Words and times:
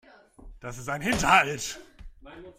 Das 0.59 0.79
ist 0.79 0.89
ein 0.89 0.99
Hinterhalt. 1.01 1.79